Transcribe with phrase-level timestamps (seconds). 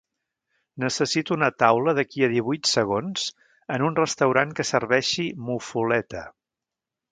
[0.83, 3.27] Necessito una taula d'aquí a divuit segons
[3.77, 6.27] en un restaurant que serveixi muffuletta